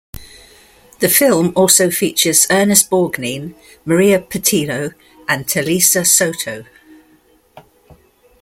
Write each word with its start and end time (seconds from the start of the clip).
The 0.99 1.09
film 1.09 1.53
also 1.55 1.91
features 1.91 2.47
Ernest 2.49 2.89
Borgnine, 2.89 3.53
Maria 3.85 4.19
Pitillo, 4.19 4.95
and 5.27 5.45
Talisa 5.45 6.07
Soto. 6.07 6.65